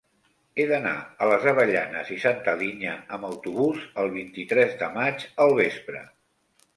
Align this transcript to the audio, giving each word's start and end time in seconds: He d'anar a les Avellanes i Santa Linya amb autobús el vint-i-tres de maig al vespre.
He 0.59 0.63
d'anar 0.69 0.93
a 1.25 1.25
les 1.31 1.43
Avellanes 1.49 2.07
i 2.15 2.15
Santa 2.23 2.55
Linya 2.61 2.93
amb 3.17 3.27
autobús 3.29 3.83
el 4.05 4.09
vint-i-tres 4.15 4.73
de 4.81 4.89
maig 4.97 5.27
al 5.47 5.55
vespre. 5.61 6.03